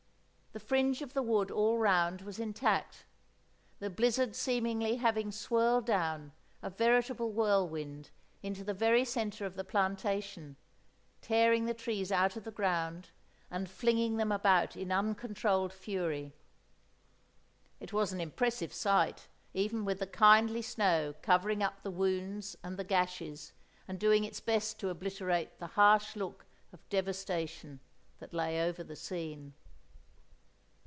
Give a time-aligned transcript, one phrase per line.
[0.53, 3.05] The fringe of the wood all round was intact;
[3.79, 8.09] the blizzard seemingly having swirled down, a veritable whirlwind,
[8.43, 10.57] into the very centre of the plantation,
[11.21, 13.11] tearing the trees out of the ground,
[13.49, 16.33] and flinging them about in uncontrolled fury.
[17.79, 22.83] It was an impressive sight—even with the kindly snow covering up the wounds and the
[22.83, 23.53] gashes,
[23.87, 27.79] and doing its best to obliterate the harsh look of devastation
[28.19, 29.53] that lay over the scene.